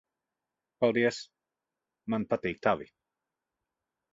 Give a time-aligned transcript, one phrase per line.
[0.83, 1.19] Paldies.
[2.15, 2.89] Man patīk tavi.